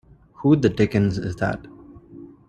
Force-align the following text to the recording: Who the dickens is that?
Who 0.37 0.55
the 0.55 0.67
dickens 0.69 1.19
is 1.19 1.35
that? 1.35 1.63